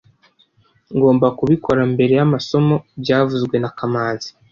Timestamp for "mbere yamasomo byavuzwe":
1.93-3.55